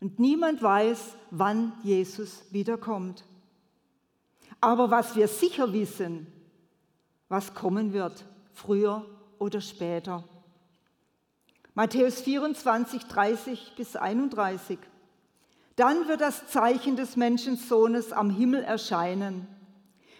Und 0.00 0.18
niemand 0.18 0.62
weiß, 0.62 1.16
wann 1.30 1.74
Jesus 1.84 2.42
wiederkommt. 2.50 3.24
Aber 4.60 4.90
was 4.90 5.14
wir 5.14 5.28
sicher 5.28 5.72
wissen, 5.72 6.26
was 7.28 7.54
kommen 7.54 7.92
wird 7.92 8.24
früher 8.52 9.04
oder 9.38 9.60
später. 9.60 10.24
Matthäus 11.74 12.20
24, 12.20 13.04
30 13.04 13.72
bis 13.76 13.96
31. 13.96 14.78
Dann 15.76 16.06
wird 16.06 16.20
das 16.20 16.46
Zeichen 16.48 16.96
des 16.96 17.16
Menschensohnes 17.16 18.12
am 18.12 18.30
Himmel 18.30 18.62
erscheinen. 18.62 19.48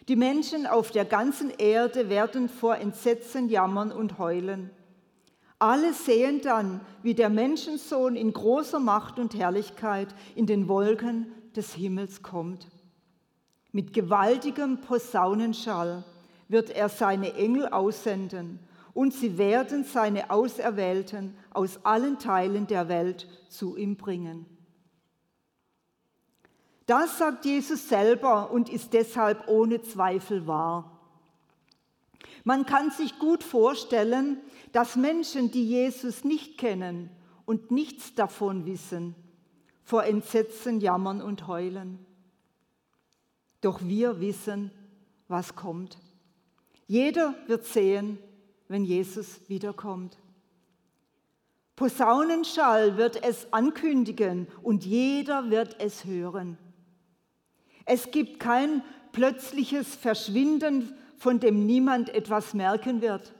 Die 0.08 0.16
Menschen 0.16 0.66
auf 0.66 0.90
der 0.90 1.04
ganzen 1.04 1.50
Erde 1.50 2.08
werden 2.08 2.48
vor 2.48 2.76
Entsetzen 2.76 3.48
jammern 3.48 3.92
und 3.92 4.18
heulen. 4.18 4.70
Alle 5.58 5.92
sehen 5.92 6.40
dann, 6.42 6.80
wie 7.02 7.14
der 7.14 7.28
Menschensohn 7.28 8.16
in 8.16 8.32
großer 8.32 8.80
Macht 8.80 9.20
und 9.20 9.34
Herrlichkeit 9.34 10.12
in 10.34 10.46
den 10.46 10.66
Wolken 10.66 11.30
des 11.54 11.74
Himmels 11.74 12.22
kommt. 12.22 12.66
Mit 13.70 13.92
gewaltigem 13.92 14.80
Posaunenschall 14.80 16.02
wird 16.52 16.71
er 16.71 16.88
seine 16.88 17.35
Engel 17.35 17.66
aussenden 17.68 18.61
und 18.94 19.12
sie 19.14 19.38
werden 19.38 19.85
seine 19.85 20.30
Auserwählten 20.30 21.35
aus 21.50 21.85
allen 21.85 22.18
Teilen 22.18 22.66
der 22.66 22.88
Welt 22.88 23.26
zu 23.49 23.76
ihm 23.76 23.97
bringen. 23.97 24.47
Das 26.87 27.18
sagt 27.18 27.44
Jesus 27.44 27.88
selber 27.88 28.50
und 28.50 28.68
ist 28.68 28.92
deshalb 28.92 29.49
ohne 29.49 29.82
Zweifel 29.82 30.47
wahr. 30.47 31.00
Man 32.44 32.66
kann 32.66 32.90
sich 32.90 33.18
gut 33.18 33.42
vorstellen, 33.44 34.38
dass 34.73 34.97
Menschen, 34.97 35.50
die 35.50 35.66
Jesus 35.66 36.25
nicht 36.25 36.59
kennen 36.59 37.09
und 37.47 37.71
nichts 37.71 38.14
davon 38.14 38.66
wissen, 38.66 39.14
vor 39.85 40.04
Entsetzen 40.04 40.80
jammern 40.80 41.23
und 41.23 41.47
heulen. 41.47 42.04
Doch 43.61 43.80
wir 43.82 44.21
wissen, 44.21 44.71
was 45.28 45.54
kommt. 45.54 45.99
Jeder 46.86 47.34
wird 47.46 47.64
sehen, 47.64 48.18
wenn 48.68 48.84
Jesus 48.84 49.40
wiederkommt. 49.48 50.18
Posaunenschall 51.76 52.96
wird 52.96 53.22
es 53.24 53.52
ankündigen 53.52 54.46
und 54.62 54.84
jeder 54.84 55.50
wird 55.50 55.80
es 55.80 56.04
hören. 56.04 56.58
Es 57.84 58.10
gibt 58.10 58.40
kein 58.40 58.82
plötzliches 59.12 59.94
Verschwinden, 59.94 60.92
von 61.16 61.40
dem 61.40 61.66
niemand 61.66 62.08
etwas 62.08 62.54
merken 62.54 63.00
wird. 63.00 63.32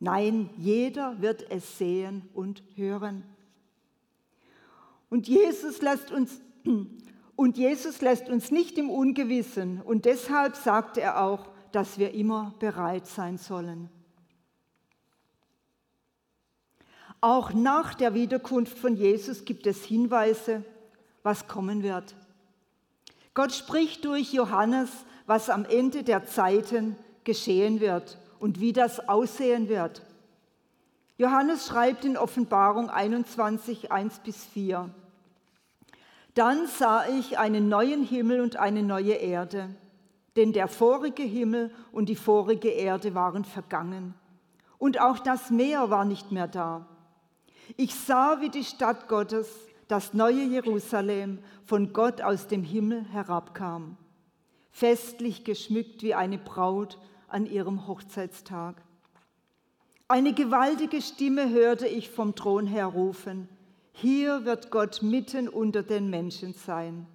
Nein, 0.00 0.50
jeder 0.56 1.20
wird 1.20 1.50
es 1.50 1.78
sehen 1.78 2.28
und 2.32 2.62
hören. 2.76 3.24
Und 5.10 5.26
Jesus 5.26 5.82
lässt 5.82 6.12
uns 6.12 6.40
und 7.38 7.56
Jesus 7.56 8.00
lässt 8.00 8.28
uns 8.28 8.50
nicht 8.50 8.78
im 8.78 8.90
Ungewissen 8.90 9.80
und 9.80 10.06
deshalb 10.06 10.56
sagt 10.56 10.98
er 10.98 11.22
auch, 11.22 11.46
dass 11.70 11.96
wir 11.96 12.12
immer 12.12 12.52
bereit 12.58 13.06
sein 13.06 13.38
sollen. 13.38 13.88
Auch 17.20 17.52
nach 17.52 17.94
der 17.94 18.12
Wiederkunft 18.14 18.76
von 18.76 18.96
Jesus 18.96 19.44
gibt 19.44 19.68
es 19.68 19.84
Hinweise, 19.84 20.64
was 21.22 21.46
kommen 21.46 21.84
wird. 21.84 22.16
Gott 23.34 23.52
spricht 23.52 24.04
durch 24.04 24.32
Johannes, 24.32 24.90
was 25.26 25.48
am 25.48 25.64
Ende 25.64 26.02
der 26.02 26.26
Zeiten 26.26 26.96
geschehen 27.22 27.78
wird 27.78 28.18
und 28.40 28.58
wie 28.58 28.72
das 28.72 29.08
aussehen 29.08 29.68
wird. 29.68 30.02
Johannes 31.18 31.68
schreibt 31.68 32.04
in 32.04 32.16
Offenbarung 32.16 32.90
21, 32.90 33.92
1 33.92 34.18
bis 34.24 34.44
4. 34.44 34.92
Dann 36.38 36.68
sah 36.68 37.04
ich 37.08 37.36
einen 37.36 37.68
neuen 37.68 38.04
Himmel 38.04 38.40
und 38.40 38.54
eine 38.54 38.84
neue 38.84 39.14
Erde, 39.14 39.74
denn 40.36 40.52
der 40.52 40.68
vorige 40.68 41.24
Himmel 41.24 41.72
und 41.90 42.08
die 42.08 42.14
vorige 42.14 42.68
Erde 42.68 43.16
waren 43.16 43.44
vergangen 43.44 44.14
und 44.78 45.00
auch 45.00 45.18
das 45.18 45.50
Meer 45.50 45.90
war 45.90 46.04
nicht 46.04 46.30
mehr 46.30 46.46
da. 46.46 46.86
Ich 47.76 47.92
sah, 47.92 48.40
wie 48.40 48.50
die 48.50 48.62
Stadt 48.62 49.08
Gottes, 49.08 49.48
das 49.88 50.14
neue 50.14 50.44
Jerusalem, 50.44 51.40
von 51.64 51.92
Gott 51.92 52.22
aus 52.22 52.46
dem 52.46 52.62
Himmel 52.62 53.04
herabkam, 53.10 53.96
festlich 54.70 55.42
geschmückt 55.42 56.04
wie 56.04 56.14
eine 56.14 56.38
Braut 56.38 57.00
an 57.26 57.46
ihrem 57.46 57.88
Hochzeitstag. 57.88 58.80
Eine 60.06 60.34
gewaltige 60.34 61.02
Stimme 61.02 61.50
hörte 61.50 61.88
ich 61.88 62.10
vom 62.10 62.36
Thron 62.36 62.68
her 62.68 62.86
rufen, 62.86 63.48
hier 64.00 64.44
wird 64.44 64.70
Gott 64.70 65.02
mitten 65.02 65.48
unter 65.48 65.82
den 65.82 66.08
Menschen 66.08 66.54
sein. 66.54 67.06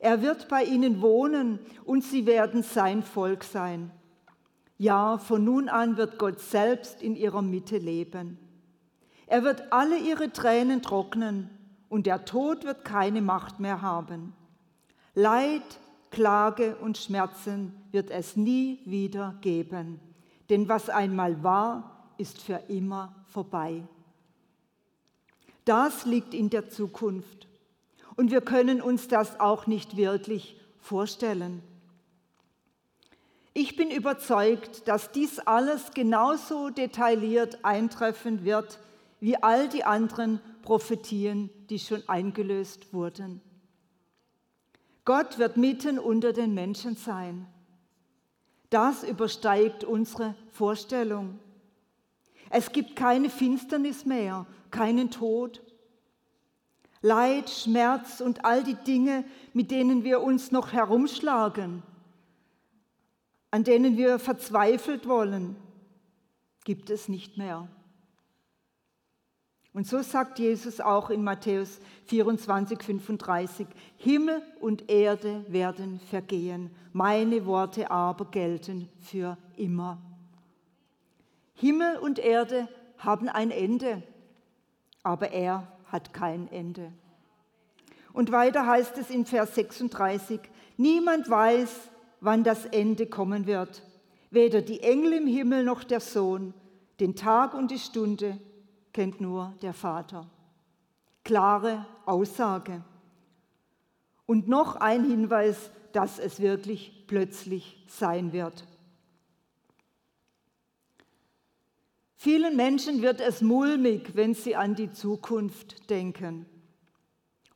Er 0.00 0.20
wird 0.22 0.48
bei 0.48 0.64
ihnen 0.64 1.00
wohnen 1.00 1.58
und 1.84 2.02
sie 2.02 2.26
werden 2.26 2.62
sein 2.62 3.02
Volk 3.02 3.44
sein. 3.44 3.90
Ja, 4.78 5.18
von 5.18 5.44
nun 5.44 5.68
an 5.68 5.96
wird 5.96 6.18
Gott 6.18 6.40
selbst 6.40 7.02
in 7.02 7.16
ihrer 7.16 7.42
Mitte 7.42 7.78
leben. 7.78 8.38
Er 9.26 9.44
wird 9.44 9.72
alle 9.72 9.98
ihre 9.98 10.32
Tränen 10.32 10.82
trocknen 10.82 11.50
und 11.88 12.06
der 12.06 12.24
Tod 12.24 12.64
wird 12.64 12.84
keine 12.84 13.22
Macht 13.22 13.60
mehr 13.60 13.82
haben. 13.82 14.32
Leid, 15.14 15.62
Klage 16.10 16.76
und 16.76 16.98
Schmerzen 16.98 17.74
wird 17.92 18.10
es 18.10 18.36
nie 18.36 18.80
wieder 18.84 19.36
geben, 19.40 20.00
denn 20.50 20.68
was 20.68 20.88
einmal 20.88 21.42
war, 21.42 22.12
ist 22.18 22.40
für 22.40 22.60
immer 22.68 23.14
vorbei. 23.26 23.82
Das 25.68 26.06
liegt 26.06 26.32
in 26.32 26.48
der 26.48 26.70
Zukunft. 26.70 27.46
Und 28.16 28.30
wir 28.30 28.40
können 28.40 28.80
uns 28.80 29.06
das 29.06 29.38
auch 29.38 29.66
nicht 29.66 29.98
wirklich 29.98 30.58
vorstellen. 30.80 31.62
Ich 33.52 33.76
bin 33.76 33.90
überzeugt, 33.90 34.88
dass 34.88 35.12
dies 35.12 35.40
alles 35.40 35.90
genauso 35.90 36.70
detailliert 36.70 37.66
eintreffen 37.66 38.46
wird 38.46 38.78
wie 39.20 39.36
all 39.42 39.68
die 39.68 39.84
anderen 39.84 40.40
Prophetien, 40.62 41.50
die 41.68 41.78
schon 41.78 42.02
eingelöst 42.08 42.94
wurden. 42.94 43.42
Gott 45.04 45.38
wird 45.38 45.58
mitten 45.58 45.98
unter 45.98 46.32
den 46.32 46.54
Menschen 46.54 46.96
sein. 46.96 47.46
Das 48.70 49.04
übersteigt 49.04 49.84
unsere 49.84 50.34
Vorstellung. 50.50 51.38
Es 52.50 52.72
gibt 52.72 52.96
keine 52.96 53.30
Finsternis 53.30 54.04
mehr, 54.04 54.46
keinen 54.70 55.10
Tod. 55.10 55.62
Leid, 57.00 57.48
Schmerz 57.48 58.20
und 58.20 58.44
all 58.44 58.64
die 58.64 58.74
Dinge, 58.74 59.24
mit 59.52 59.70
denen 59.70 60.02
wir 60.02 60.20
uns 60.20 60.50
noch 60.50 60.72
herumschlagen, 60.72 61.82
an 63.50 63.64
denen 63.64 63.96
wir 63.96 64.18
verzweifelt 64.18 65.06
wollen, 65.06 65.56
gibt 66.64 66.90
es 66.90 67.08
nicht 67.08 67.38
mehr. 67.38 67.68
Und 69.72 69.86
so 69.86 70.02
sagt 70.02 70.40
Jesus 70.40 70.80
auch 70.80 71.08
in 71.08 71.22
Matthäus 71.22 71.78
24, 72.06 72.82
35, 72.82 73.66
Himmel 73.96 74.42
und 74.60 74.90
Erde 74.90 75.44
werden 75.48 76.00
vergehen, 76.00 76.70
meine 76.92 77.46
Worte 77.46 77.90
aber 77.90 78.24
gelten 78.24 78.88
für 78.98 79.38
immer. 79.56 80.07
Himmel 81.60 81.96
und 81.96 82.20
Erde 82.20 82.68
haben 82.98 83.28
ein 83.28 83.50
Ende, 83.50 84.02
aber 85.02 85.32
er 85.32 85.66
hat 85.86 86.12
kein 86.14 86.50
Ende. 86.52 86.92
Und 88.12 88.30
weiter 88.30 88.66
heißt 88.66 88.96
es 88.98 89.10
in 89.10 89.26
Vers 89.26 89.56
36, 89.56 90.40
niemand 90.76 91.28
weiß, 91.28 91.90
wann 92.20 92.44
das 92.44 92.64
Ende 92.64 93.06
kommen 93.06 93.46
wird, 93.46 93.82
weder 94.30 94.62
die 94.62 94.80
Engel 94.80 95.14
im 95.14 95.26
Himmel 95.26 95.64
noch 95.64 95.82
der 95.82 96.00
Sohn, 96.00 96.54
den 97.00 97.16
Tag 97.16 97.54
und 97.54 97.72
die 97.72 97.78
Stunde 97.78 98.38
kennt 98.92 99.20
nur 99.20 99.52
der 99.60 99.74
Vater. 99.74 100.26
Klare 101.24 101.86
Aussage. 102.06 102.82
Und 104.26 104.46
noch 104.46 104.76
ein 104.76 105.04
Hinweis, 105.04 105.70
dass 105.92 106.20
es 106.20 106.40
wirklich 106.40 107.04
plötzlich 107.08 107.84
sein 107.88 108.32
wird. 108.32 108.64
Vielen 112.20 112.56
Menschen 112.56 113.00
wird 113.00 113.20
es 113.20 113.42
mulmig, 113.42 114.16
wenn 114.16 114.34
sie 114.34 114.56
an 114.56 114.74
die 114.74 114.90
Zukunft 114.90 115.88
denken. 115.88 116.46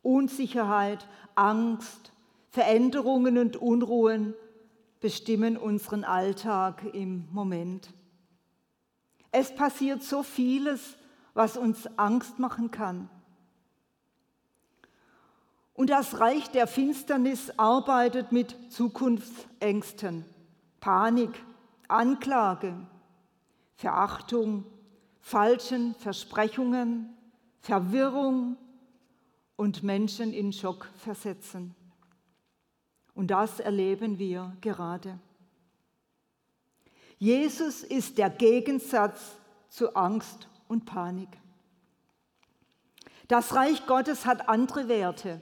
Unsicherheit, 0.03 1.09
Angst, 1.35 2.13
Veränderungen 2.49 3.39
und 3.39 3.57
Unruhen 3.57 4.35
bestimmen 5.01 5.57
unseren 5.57 6.05
Alltag 6.05 6.85
im 6.95 7.27
Moment. 7.33 7.93
Es 9.33 9.53
passiert 9.53 10.05
so 10.05 10.23
vieles, 10.23 10.97
was 11.35 11.57
uns 11.57 11.89
Angst 11.99 12.39
machen 12.39 12.71
kann. 12.71 13.11
Und 15.75 15.91
das 15.91 16.21
Reich 16.21 16.53
der 16.53 16.69
Finsternis 16.69 17.51
arbeitet 17.59 18.31
mit 18.31 18.57
Zukunftsängsten, 18.73 20.25
Panik, 20.79 21.45
Anklage, 21.89 22.77
Verachtung, 23.75 24.65
falschen 25.21 25.95
Versprechungen, 25.95 27.17
Verwirrung 27.61 28.57
und 29.57 29.83
Menschen 29.83 30.33
in 30.33 30.53
Schock 30.53 30.89
versetzen. 30.97 31.75
Und 33.15 33.31
das 33.31 33.61
erleben 33.61 34.19
wir 34.19 34.57
gerade. 34.61 35.19
Jesus 37.19 37.85
ist 37.85 38.19
der 38.19 38.31
Gegensatz 38.31 39.37
zu 39.69 39.95
Angst 39.95 40.49
und 40.67 40.87
Panik. 40.87 41.29
Das 43.29 43.55
Reich 43.55 43.87
Gottes 43.87 44.27
hat 44.27 44.49
andere 44.49 44.89
Werte. 44.89 45.41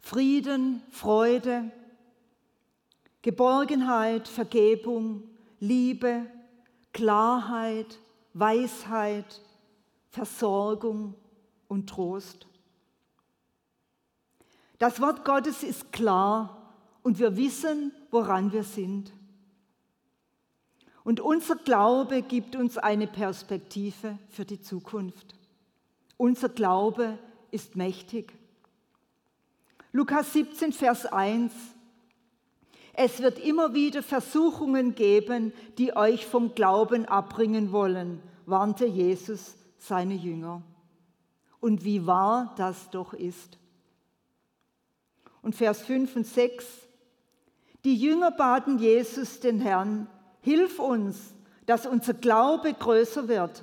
Frieden, 0.00 0.82
Freude, 0.90 1.72
Geborgenheit, 3.22 4.28
Vergebung, 4.28 5.22
Liebe, 5.58 6.26
Klarheit, 6.94 7.98
Weisheit, 8.32 9.42
Versorgung 10.08 11.14
und 11.68 11.90
Trost. 11.90 12.46
Das 14.78 15.00
Wort 15.00 15.24
Gottes 15.24 15.62
ist 15.62 15.92
klar 15.92 16.72
und 17.02 17.18
wir 17.18 17.36
wissen, 17.36 17.92
woran 18.10 18.52
wir 18.52 18.64
sind. 18.64 19.12
Und 21.02 21.20
unser 21.20 21.56
Glaube 21.56 22.22
gibt 22.22 22.56
uns 22.56 22.78
eine 22.78 23.06
Perspektive 23.06 24.18
für 24.30 24.44
die 24.44 24.60
Zukunft. 24.60 25.34
Unser 26.16 26.48
Glaube 26.48 27.18
ist 27.50 27.76
mächtig. 27.76 28.32
Lukas 29.92 30.32
17, 30.32 30.72
Vers 30.72 31.06
1. 31.06 31.52
Es 32.94 33.20
wird 33.20 33.38
immer 33.38 33.74
wieder 33.74 34.02
Versuchungen 34.02 34.94
geben, 34.94 35.52
die 35.78 35.96
euch 35.96 36.26
vom 36.26 36.54
Glauben 36.54 37.06
abbringen 37.06 37.72
wollen, 37.72 38.22
warnte 38.46 38.86
Jesus 38.86 39.56
seine 39.78 40.14
Jünger. 40.14 40.62
Und 41.60 41.84
wie 41.84 42.06
wahr 42.06 42.54
das 42.56 42.90
doch 42.90 43.12
ist. 43.12 43.58
Und 45.42 45.54
Vers 45.56 45.82
5 45.82 46.16
und 46.16 46.26
6. 46.26 46.64
Die 47.84 47.96
Jünger 47.96 48.30
baten 48.30 48.78
Jesus, 48.78 49.40
den 49.40 49.60
Herrn, 49.60 50.06
Hilf 50.40 50.78
uns, 50.78 51.34
dass 51.66 51.86
unser 51.86 52.12
Glaube 52.12 52.74
größer 52.74 53.28
wird. 53.28 53.62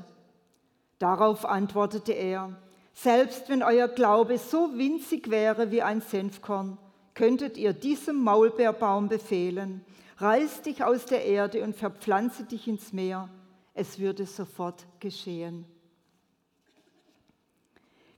Darauf 0.97 1.45
antwortete 1.45 2.13
er, 2.13 2.55
selbst 2.93 3.49
wenn 3.49 3.63
euer 3.63 3.87
Glaube 3.87 4.37
so 4.39 4.77
winzig 4.77 5.29
wäre 5.29 5.71
wie 5.71 5.83
ein 5.83 6.01
Senfkorn, 6.01 6.77
könntet 7.13 7.57
ihr 7.57 7.73
diesem 7.73 8.23
Maulbeerbaum 8.23 9.09
befehlen, 9.09 9.83
reiß 10.17 10.61
dich 10.61 10.83
aus 10.83 11.05
der 11.05 11.25
Erde 11.25 11.63
und 11.63 11.75
verpflanze 11.75 12.43
dich 12.43 12.67
ins 12.67 12.93
Meer. 12.93 13.29
Es 13.73 13.99
würde 13.99 14.25
sofort 14.25 14.85
geschehen. 14.99 15.65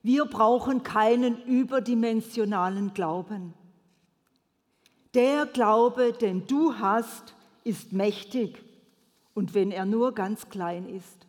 Wir 0.02 0.26
brauchen 0.26 0.82
keinen 0.82 1.42
überdimensionalen 1.44 2.92
Glauben. 2.92 3.54
Der 5.14 5.46
Glaube, 5.46 6.12
den 6.12 6.46
du 6.46 6.74
hast, 6.74 7.34
ist 7.62 7.92
mächtig 7.92 8.62
und 9.32 9.54
wenn 9.54 9.70
er 9.70 9.86
nur 9.86 10.12
ganz 10.12 10.48
klein 10.50 10.86
ist. 10.86 11.26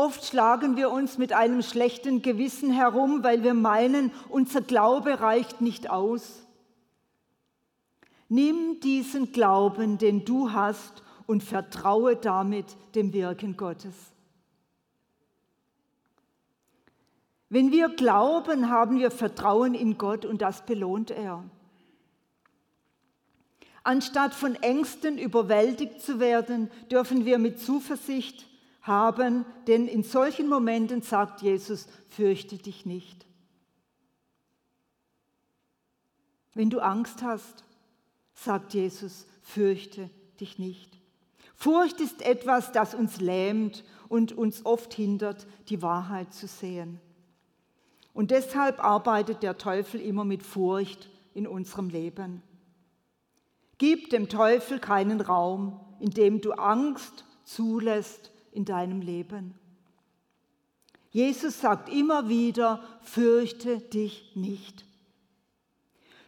Oft 0.00 0.24
schlagen 0.24 0.78
wir 0.78 0.90
uns 0.90 1.18
mit 1.18 1.34
einem 1.34 1.60
schlechten 1.60 2.22
Gewissen 2.22 2.72
herum, 2.72 3.22
weil 3.22 3.42
wir 3.42 3.52
meinen, 3.52 4.10
unser 4.30 4.62
Glaube 4.62 5.20
reicht 5.20 5.60
nicht 5.60 5.90
aus. 5.90 6.46
Nimm 8.30 8.80
diesen 8.80 9.30
Glauben, 9.32 9.98
den 9.98 10.24
du 10.24 10.52
hast, 10.52 11.02
und 11.26 11.42
vertraue 11.42 12.16
damit 12.16 12.64
dem 12.94 13.12
Wirken 13.12 13.58
Gottes. 13.58 13.94
Wenn 17.50 17.70
wir 17.70 17.90
glauben, 17.90 18.70
haben 18.70 18.98
wir 18.98 19.10
Vertrauen 19.10 19.74
in 19.74 19.98
Gott 19.98 20.24
und 20.24 20.40
das 20.40 20.64
belohnt 20.64 21.10
er. 21.10 21.44
Anstatt 23.82 24.32
von 24.32 24.54
Ängsten 24.54 25.18
überwältigt 25.18 26.00
zu 26.00 26.20
werden, 26.20 26.70
dürfen 26.90 27.26
wir 27.26 27.38
mit 27.38 27.60
Zuversicht 27.60 28.49
haben, 28.82 29.44
denn 29.66 29.86
in 29.86 30.02
solchen 30.02 30.48
Momenten 30.48 31.02
sagt 31.02 31.42
Jesus, 31.42 31.86
fürchte 32.08 32.56
dich 32.56 32.86
nicht. 32.86 33.26
Wenn 36.54 36.70
du 36.70 36.80
Angst 36.80 37.22
hast, 37.22 37.64
sagt 38.34 38.74
Jesus, 38.74 39.26
fürchte 39.42 40.10
dich 40.40 40.58
nicht. 40.58 40.98
Furcht 41.54 42.00
ist 42.00 42.22
etwas, 42.22 42.72
das 42.72 42.94
uns 42.94 43.20
lähmt 43.20 43.84
und 44.08 44.32
uns 44.32 44.64
oft 44.64 44.94
hindert, 44.94 45.46
die 45.68 45.82
Wahrheit 45.82 46.32
zu 46.32 46.46
sehen. 46.46 47.00
Und 48.12 48.30
deshalb 48.30 48.82
arbeitet 48.82 49.42
der 49.42 49.58
Teufel 49.58 50.00
immer 50.00 50.24
mit 50.24 50.42
Furcht 50.42 51.10
in 51.34 51.46
unserem 51.46 51.90
Leben. 51.90 52.42
Gib 53.78 54.10
dem 54.10 54.28
Teufel 54.28 54.78
keinen 54.78 55.20
Raum, 55.20 55.80
indem 56.00 56.40
du 56.40 56.52
Angst 56.52 57.24
zulässt 57.44 58.30
in 58.52 58.64
deinem 58.64 59.00
Leben. 59.00 59.54
Jesus 61.10 61.60
sagt 61.60 61.88
immer 61.88 62.28
wieder, 62.28 62.82
fürchte 63.02 63.78
dich 63.78 64.36
nicht. 64.36 64.84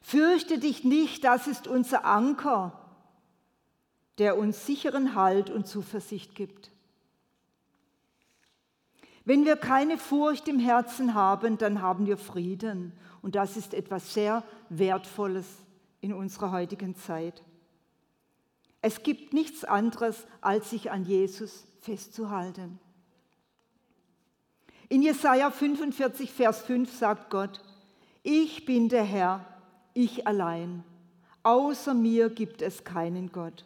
Fürchte 0.01 0.59
dich 0.59 0.83
nicht, 0.83 1.23
das 1.25 1.47
ist 1.47 1.69
unser 1.69 2.05
Anker, 2.05 2.79
der 4.19 4.37
uns 4.37 4.67
sicheren 4.67 5.15
Halt 5.15 5.51
und 5.51 5.67
Zuversicht 5.67 6.35
gibt. 6.35 6.73
Wenn 9.25 9.45
wir 9.45 9.57
keine 9.57 9.99
Furcht 9.99 10.49
im 10.49 10.59
Herzen 10.59 11.15
haben, 11.15 11.57
dann 11.57 11.81
haben 11.81 12.07
wir 12.07 12.17
Frieden. 12.17 12.93
Und 13.23 13.37
das 13.37 13.57
ist 13.57 13.73
etwas 13.73 14.15
sehr 14.15 14.43
Wertvolles 14.69 15.47
in 16.01 16.13
unserer 16.13 16.51
heutigen 16.51 16.97
Zeit. 16.97 17.43
Es 18.81 19.05
gibt 19.05 19.33
nichts 19.33 19.63
anderes, 19.63 20.27
als 20.41 20.71
sich 20.71 20.91
an 20.91 21.05
Jesus 21.05 21.65
festzuhalten. 21.83 22.79
In 24.89 25.03
Jesaja 25.03 25.51
45, 25.51 26.33
Vers 26.33 26.63
5 26.63 26.93
sagt 26.93 27.31
Gott: 27.31 27.61
Ich 28.23 28.65
bin 28.65 28.89
der 28.89 29.05
Herr, 29.05 29.45
ich 29.95 30.27
allein. 30.27 30.85
Außer 31.43 31.93
mir 31.93 32.31
gibt 32.31 32.63
es 32.63 32.85
keinen 32.85 33.33
Gott. 33.33 33.65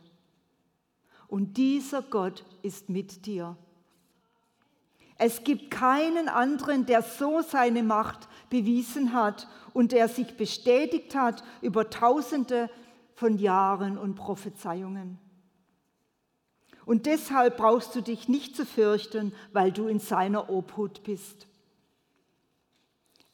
Und 1.28 1.56
dieser 1.56 2.02
Gott 2.02 2.44
ist 2.62 2.88
mit 2.88 3.26
dir. 3.26 3.56
Es 5.18 5.44
gibt 5.44 5.70
keinen 5.70 6.28
anderen, 6.28 6.86
der 6.86 7.02
so 7.02 7.42
seine 7.42 7.82
Macht 7.82 8.28
bewiesen 8.50 9.12
hat 9.12 9.48
und 9.72 9.92
der 9.92 10.08
sich 10.08 10.36
bestätigt 10.36 11.14
hat 11.14 11.42
über 11.62 11.90
Tausende 11.90 12.70
von 13.14 13.38
Jahren 13.38 13.96
und 13.98 14.14
Prophezeiungen. 14.14 15.18
Und 16.86 17.04
deshalb 17.04 17.58
brauchst 17.58 17.94
du 17.94 18.00
dich 18.00 18.28
nicht 18.28 18.56
zu 18.56 18.64
fürchten, 18.64 19.34
weil 19.52 19.72
du 19.72 19.88
in 19.88 19.98
seiner 19.98 20.48
Obhut 20.48 21.02
bist. 21.02 21.48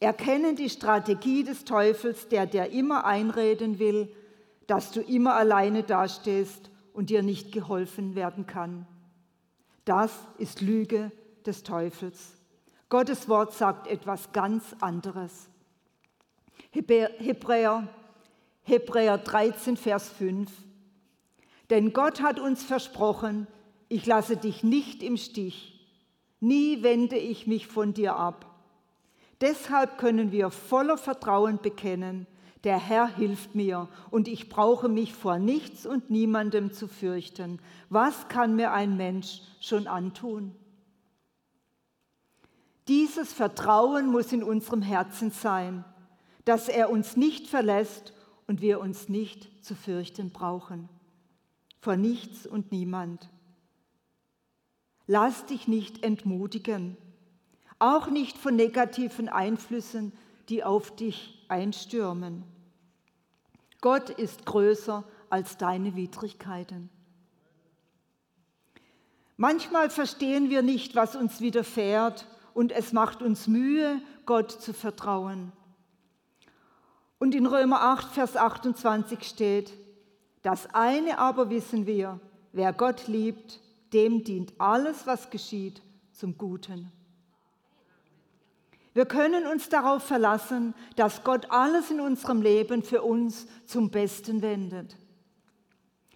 Erkenne 0.01 0.55
die 0.55 0.71
Strategie 0.71 1.45
des 1.45 1.65
Teufels, 1.65 2.29
der 2.29 2.47
dir 2.47 2.71
immer 2.71 3.05
einreden 3.05 3.79
will, 3.79 4.13
dass 4.67 4.91
du 4.91 5.01
immer 5.01 5.35
alleine 5.35 5.83
dastehst 5.83 6.71
und 6.95 7.11
dir 7.11 7.23
nicht 7.23 7.53
geholfen 7.53 8.15
werden 8.15 8.47
kann. 8.47 8.87
Das 9.85 10.13
ist 10.39 10.61
Lüge 10.61 11.13
des 11.45 11.63
Teufels. 11.63 12.33
Gottes 12.89 13.29
Wort 13.29 13.53
sagt 13.53 13.87
etwas 13.87 14.33
ganz 14.33 14.75
anderes. 14.81 15.49
Hebräer 16.71 17.89
Hebräer 18.65 19.19
13, 19.19 19.77
Vers 19.77 20.09
5. 20.09 20.51
Denn 21.73 21.95
Gott 21.95 22.21
hat 22.21 22.39
uns 22.39 22.63
versprochen, 22.63 23.47
ich 23.89 24.05
lasse 24.05 24.37
dich 24.37 24.63
nicht 24.63 25.03
im 25.03 25.17
Stich, 25.17 25.81
nie 26.39 26.83
wende 26.83 27.17
ich 27.17 27.47
mich 27.47 27.67
von 27.67 27.95
dir 27.95 28.15
ab. 28.15 28.45
Deshalb 29.41 29.97
können 29.97 30.33
wir 30.33 30.51
voller 30.51 30.99
Vertrauen 30.99 31.61
bekennen, 31.63 32.27
der 32.65 32.79
Herr 32.79 33.07
hilft 33.17 33.55
mir 33.55 33.89
und 34.11 34.29
ich 34.29 34.51
brauche 34.51 34.91
mich 34.91 35.15
vor 35.15 35.39
nichts 35.39 35.87
und 35.87 36.11
niemandem 36.11 36.75
zu 36.75 36.89
fürchten. 36.89 37.59
Was 37.89 38.29
kann 38.29 38.55
mir 38.55 38.73
ein 38.73 38.99
Mensch 38.99 39.41
schon 39.59 39.87
antun? 39.87 40.55
Dieses 42.87 43.33
Vertrauen 43.33 44.09
muss 44.09 44.31
in 44.31 44.43
unserem 44.43 44.83
Herzen 44.83 45.31
sein, 45.31 45.87
dass 46.45 46.69
er 46.69 46.91
uns 46.91 47.17
nicht 47.17 47.47
verlässt 47.47 48.13
und 48.47 48.61
wir 48.61 48.79
uns 48.79 49.09
nicht 49.09 49.65
zu 49.65 49.75
fürchten 49.75 50.33
brauchen. 50.33 50.91
Vor 51.83 51.97
nichts 51.97 52.47
und 52.47 52.71
niemand. 52.71 53.29
Lass 55.09 55.47
dich 55.47 55.67
nicht 55.67 56.05
entmutigen, 56.05 56.97
auch 57.81 58.07
nicht 58.07 58.39
von 58.39 58.55
negativen 58.55 59.29
Einflüssen, 59.29 60.13
die 60.49 60.63
auf 60.63 60.95
dich 60.95 61.45
einstürmen. 61.49 62.45
Gott 63.81 64.11
ist 64.11 64.47
größer 64.47 65.03
als 65.29 65.57
deine 65.57 65.97
Widrigkeiten. 65.97 66.89
Manchmal 69.37 69.91
verstehen 69.91 70.51
wir 70.51 70.63
nicht, 70.63 70.95
was 70.95 71.17
uns 71.17 71.41
widerfährt 71.41 72.29
und 72.55 72.71
es 72.71 72.93
macht 72.93 73.23
uns 73.23 73.49
Mühe, 73.49 74.01
Gott 74.25 74.53
zu 74.53 74.73
vertrauen. 74.73 75.51
Und 77.19 77.35
in 77.35 77.47
Römer 77.47 77.83
8, 77.83 78.13
Vers 78.13 78.37
28 78.37 79.25
steht, 79.25 79.82
Das 80.43 80.67
eine 80.75 81.19
aber 81.19 81.51
wissen 81.51 81.87
wir, 81.87 82.21
wer 82.53 82.73
Gott 82.73 83.07
liebt, 83.07 83.61
dem 83.93 84.25
dient 84.25 84.53
alles, 84.59 85.07
was 85.07 85.31
geschieht, 85.31 85.83
zum 86.13 86.37
Guten. 86.37 86.91
Wir 88.95 89.07
können 89.07 89.47
uns 89.47 89.69
darauf 89.69 90.03
verlassen, 90.03 90.75
dass 90.97 91.25
Gott 91.25 91.51
alles 91.51 91.91
in 91.91 92.01
unserem 92.01 92.43
Leben 92.43 92.83
für 92.83 93.03
uns 93.03 93.47
zum 93.65 93.91
Besten 93.91 94.43
wendet. 94.43 94.97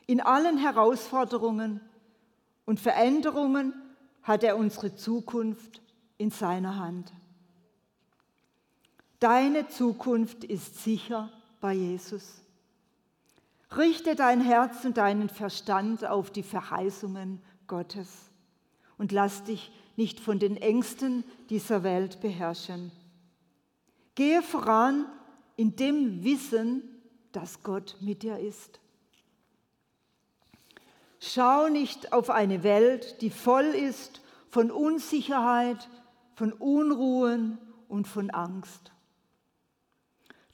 In 0.07 0.21
allen 0.21 0.59
Herausforderungen 0.59 1.81
und 2.67 2.79
Veränderungen 2.79 3.75
hat 4.23 4.45
er 4.45 4.57
unsere 4.57 4.95
Zukunft 4.95 5.81
in 6.19 6.31
seiner 6.31 6.77
Hand. 6.77 7.13
Deine 9.21 9.69
Zukunft 9.69 10.45
ist 10.45 10.83
sicher 10.83 11.31
bei 11.61 11.73
Jesus. 11.73 12.46
Richte 13.75 14.15
dein 14.15 14.41
Herz 14.41 14.85
und 14.85 14.97
deinen 14.97 15.29
Verstand 15.29 16.05
auf 16.05 16.31
die 16.31 16.43
Verheißungen 16.43 17.43
Gottes 17.67 18.31
und 18.97 19.13
lass 19.13 19.45
dich 19.45 19.73
nicht 19.97 20.21
von 20.21 20.39
den 20.39 20.57
Ängsten 20.57 21.25
dieser 21.51 21.83
Welt 21.83 22.21
beherrschen. 22.21 22.93
Gehe 24.15 24.43
voran 24.43 25.07
in 25.57 25.75
dem 25.77 26.23
Wissen, 26.23 26.83
dass 27.33 27.63
Gott 27.63 27.97
mit 28.01 28.23
dir 28.23 28.39
ist. 28.39 28.81
Schau 31.19 31.69
nicht 31.69 32.13
auf 32.13 32.31
eine 32.31 32.63
Welt, 32.63 33.21
die 33.21 33.31
voll 33.31 33.65
ist 33.65 34.21
von 34.49 34.71
Unsicherheit, 34.71 35.89
von 36.35 36.53
Unruhen 36.53 37.59
und 37.89 38.07
von 38.07 38.31
Angst. 38.31 38.93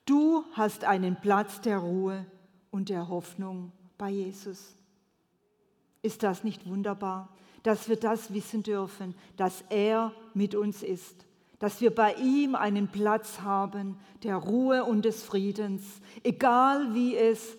Du 0.07 0.45
hast 0.53 0.85
einen 0.85 1.21
Platz 1.21 1.61
der 1.61 1.79
Ruhe 1.79 2.27
und 2.73 2.89
der 2.89 3.09
Hoffnung 3.09 3.71
bei 3.97 4.11
Jesus. 4.11 4.75
Ist 6.03 6.25
das 6.25 6.43
nicht 6.43 6.67
wunderbar, 6.67 7.29
dass 7.63 7.89
wir 7.89 7.95
das 7.95 8.35
wissen 8.35 8.65
dürfen, 8.65 9.15
dass 9.37 9.63
er 9.71 10.13
mit 10.35 10.57
uns 10.57 10.83
ist, 10.83 11.27
dass 11.61 11.81
wir 11.81 11.95
bei 11.95 12.15
ihm 12.15 12.57
einen 12.57 12.89
Platz 12.89 13.41
haben 13.43 13.97
der 14.25 14.35
Ruhe 14.35 14.85
und 14.85 15.05
des 15.05 15.23
Friedens, 15.23 15.85
egal 16.25 16.93
wie 16.95 17.15
es 17.17 17.57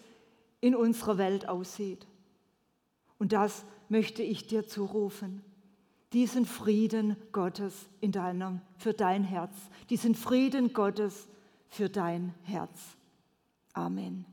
in 0.60 0.76
unserer 0.76 1.18
Welt 1.18 1.48
aussieht. 1.48 2.06
Und 3.18 3.32
das 3.32 3.64
möchte 3.88 4.22
ich 4.22 4.48
dir 4.48 4.68
zurufen. 4.68 5.42
Diesen 6.12 6.46
Frieden 6.46 7.16
Gottes 7.32 7.88
in 8.02 8.12
deinem, 8.12 8.60
für 8.78 8.94
dein 8.94 9.24
Herz, 9.24 9.56
diesen 9.90 10.16
Frieden 10.16 10.74
Gottes 10.74 11.30
für 11.70 11.90
dein 11.90 12.34
Herz. 12.44 12.98
Amen. 13.74 14.33